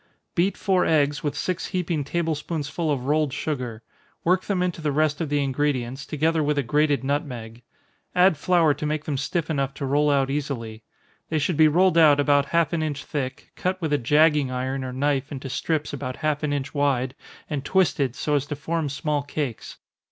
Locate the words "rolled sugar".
3.05-3.83